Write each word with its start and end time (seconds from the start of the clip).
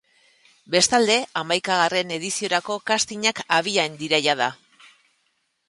Bestalde, 0.75 1.17
hamaikagarren 1.41 2.15
ediziorako 2.17 2.79
castingak 2.93 3.45
abian 3.61 4.01
dira 4.03 4.23
jada. 4.31 4.51